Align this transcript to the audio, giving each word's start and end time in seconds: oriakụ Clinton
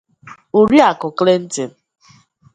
oriakụ 0.59 1.07
Clinton 1.17 1.71